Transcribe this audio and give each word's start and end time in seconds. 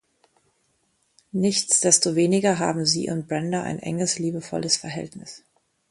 Nichtsdestoweniger 1.31 2.57
haben 2.57 2.87
sie 2.87 3.11
und 3.11 3.27
Brenda 3.27 3.61
ein 3.61 3.77
enges, 3.77 4.17
liebevolles 4.17 4.75
Verhältnis. 4.75 5.43